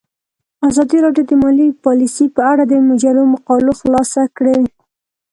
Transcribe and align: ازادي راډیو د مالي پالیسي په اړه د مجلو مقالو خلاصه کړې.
ازادي 0.67 0.97
راډیو 1.05 1.25
د 1.27 1.33
مالي 1.41 1.67
پالیسي 1.85 2.25
په 2.35 2.41
اړه 2.51 2.63
د 2.67 2.73
مجلو 2.89 3.23
مقالو 3.33 3.71
خلاصه 3.79 4.21
کړې. 4.37 4.57